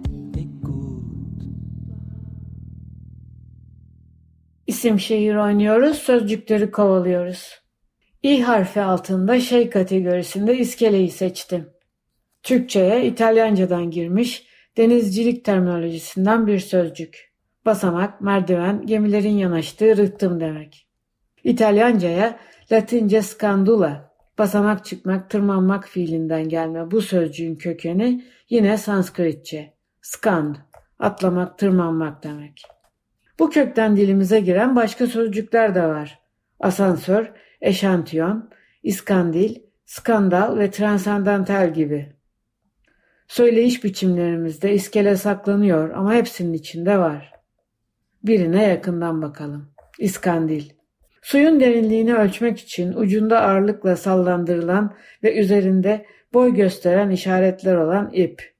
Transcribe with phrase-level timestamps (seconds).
[4.81, 7.61] İsim şehir oynuyoruz, sözcükleri kovalıyoruz.
[8.23, 11.69] İ harfi altında şey kategorisinde iskeleyi seçtim.
[12.43, 17.31] Türkçe'ye İtalyancadan girmiş denizcilik terminolojisinden bir sözcük.
[17.65, 20.87] Basamak, merdiven, gemilerin yanaştığı rıhtım demek.
[21.43, 22.39] İtalyanca'ya
[22.71, 29.73] Latince scandula, basamak çıkmak, tırmanmak fiilinden gelme bu sözcüğün kökeni yine Sanskritçe.
[30.01, 30.55] Skand,
[30.99, 32.61] atlamak, tırmanmak demek.
[33.39, 36.19] Bu kökten dilimize giren başka sözcükler de var.
[36.59, 38.49] Asansör, eşantiyon,
[38.83, 42.13] iskandil, skandal ve transandantal gibi.
[43.27, 47.31] Söyleyiş biçimlerimizde iskele saklanıyor ama hepsinin içinde var.
[48.23, 49.73] Birine yakından bakalım.
[49.99, 50.69] İskandil.
[51.21, 58.53] Suyun derinliğini ölçmek için ucunda ağırlıkla sallandırılan ve üzerinde boy gösteren işaretler olan ip.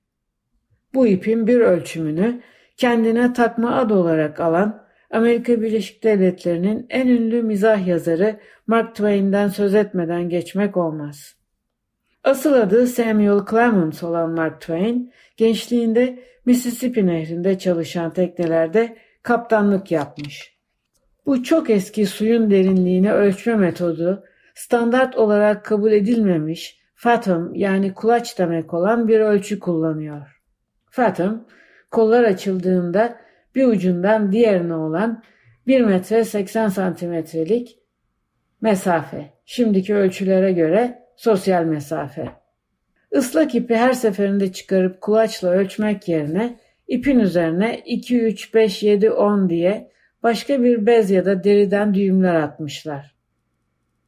[0.94, 2.42] Bu ipin bir ölçümünü
[2.82, 9.76] kendine takma ad olarak alan Amerika Birleşik Devletleri'nin en ünlü mizah yazarı Mark Twain'den söz
[9.76, 11.36] etmeden geçmek olmaz.
[12.24, 20.58] Asıl adı Samuel Clemens olan Mark Twain, gençliğinde Mississippi Nehri'nde çalışan teknelerde kaptanlık yapmış.
[21.26, 24.24] Bu çok eski suyun derinliğini ölçme metodu
[24.56, 30.42] standart olarak kabul edilmemiş fathom yani kulaç demek olan bir ölçü kullanıyor.
[30.90, 31.46] Fathom,
[31.92, 33.18] kollar açıldığında
[33.56, 35.24] bir ucundan diğerine olan
[35.68, 37.80] 1 metre 80 santimetrelik
[38.62, 39.30] mesafe.
[39.46, 42.28] Şimdiki ölçülere göre sosyal mesafe.
[43.12, 49.50] Islak ipi her seferinde çıkarıp kulaçla ölçmek yerine ipin üzerine 2, 3, 5, 7, 10
[49.50, 49.92] diye
[50.24, 53.16] başka bir bez ya da deriden düğümler atmışlar.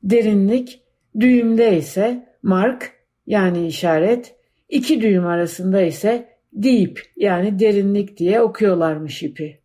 [0.04, 0.84] Derinlik
[1.20, 2.92] düğümde ise mark
[3.28, 4.36] yani işaret,
[4.70, 9.60] iki düğüm arasında ise deep yani derinlik diye okuyorlarmış ipi.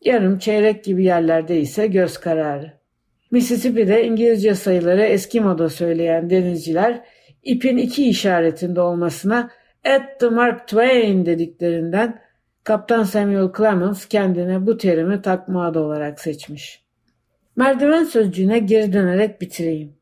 [0.00, 2.72] Yarım çeyrek gibi yerlerde ise göz kararı.
[3.30, 7.04] Mississippi'de İngilizce sayıları eski moda söyleyen denizciler
[7.42, 9.50] ipin iki işaretinde olmasına
[9.84, 12.22] at the Mark Twain dediklerinden
[12.64, 16.82] Kaptan Samuel Clemens kendine bu terimi takma adı olarak seçmiş.
[17.56, 19.96] Merdiven sözcüğüne geri dönerek bitireyim.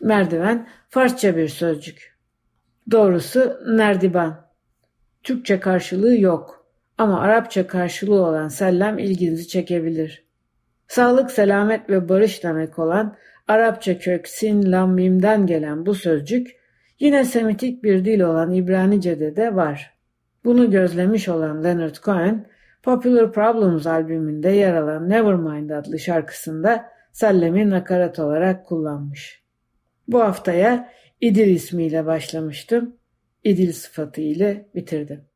[0.00, 2.18] Merdiven Farsça bir sözcük.
[2.90, 4.47] Doğrusu nerdiban.
[5.22, 6.66] Türkçe karşılığı yok
[6.98, 10.24] ama Arapça karşılığı olan sellem ilginizi çekebilir.
[10.88, 13.16] Sağlık, selamet ve barış demek olan
[13.48, 16.48] Arapça kök sin, lam, mimden gelen bu sözcük
[17.00, 19.94] yine Semitik bir dil olan İbranice'de de var.
[20.44, 22.46] Bunu gözlemiş olan Leonard Cohen,
[22.82, 29.42] Popular Problems albümünde yer alan Nevermind adlı şarkısında sellemi nakarat olarak kullanmış.
[30.08, 30.88] Bu haftaya
[31.20, 32.97] İdil ismiyle başlamıştım.
[33.44, 35.28] İdil sıfatı ile bitirdim.